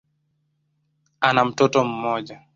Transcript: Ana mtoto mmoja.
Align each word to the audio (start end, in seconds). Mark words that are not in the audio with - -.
Ana 1.21 1.45
mtoto 1.45 1.83
mmoja. 1.85 2.41